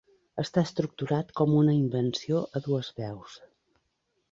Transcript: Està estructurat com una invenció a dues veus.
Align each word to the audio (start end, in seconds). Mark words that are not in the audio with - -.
Està 0.43 0.63
estructurat 0.67 1.29
com 1.41 1.53
una 1.59 1.77
invenció 1.81 2.41
a 2.61 2.65
dues 2.71 2.91
veus. 3.03 3.39